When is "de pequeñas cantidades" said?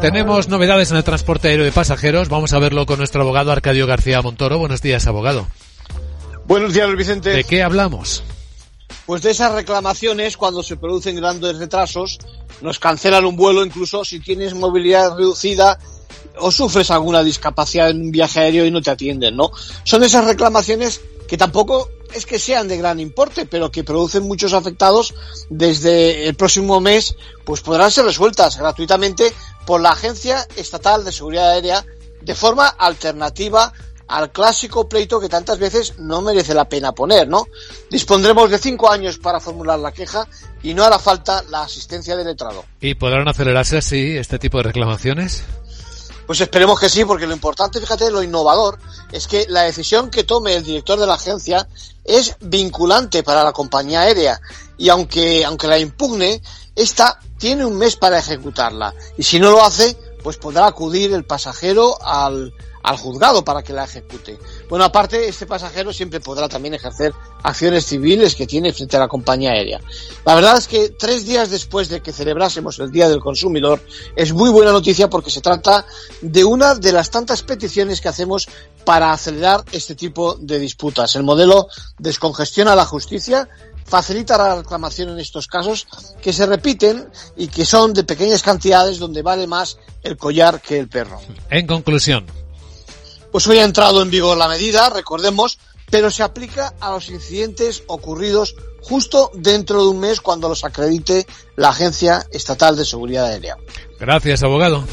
87.92-88.98